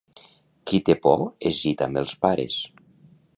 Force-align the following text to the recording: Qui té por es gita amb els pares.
Qui 0.71 0.79
té 0.87 0.95
por 1.03 1.21
es 1.51 1.59
gita 1.67 1.89
amb 1.89 2.01
els 2.03 2.17
pares. 2.27 2.57